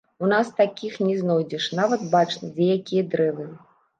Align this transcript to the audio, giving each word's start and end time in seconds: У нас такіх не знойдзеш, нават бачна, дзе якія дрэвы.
У 0.25 0.27
нас 0.29 0.47
такіх 0.59 0.95
не 1.09 1.17
знойдзеш, 1.19 1.67
нават 1.79 2.07
бачна, 2.15 2.49
дзе 2.55 2.65
якія 2.79 3.03
дрэвы. 3.15 3.45